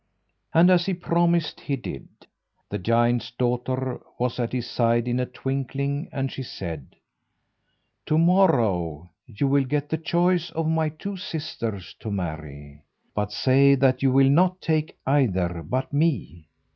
And 0.51 0.71
as 0.71 0.87
he 0.87 0.95
promised 0.95 1.59
he 1.59 1.75
did. 1.75 2.07
The 2.71 2.79
giant's 2.79 3.29
daughter 3.29 4.01
was 4.17 4.39
at 4.39 4.51
his 4.51 4.67
side 4.67 5.07
in 5.07 5.19
a 5.19 5.27
twinkling, 5.27 6.09
and 6.11 6.31
she 6.31 6.41
said, 6.41 6.95
"To 8.07 8.17
morrow 8.17 9.11
you 9.27 9.47
will 9.47 9.63
get 9.65 9.89
the 9.89 9.99
choice 9.99 10.49
of 10.53 10.67
my 10.67 10.89
two 10.89 11.17
sisters 11.17 11.93
to 11.99 12.09
marry; 12.09 12.81
but 13.13 13.31
say 13.31 13.75
that 13.75 14.01
you 14.01 14.11
will 14.11 14.31
not 14.31 14.59
take 14.59 14.97
either, 15.05 15.61
but 15.61 15.93
me. 15.93 16.47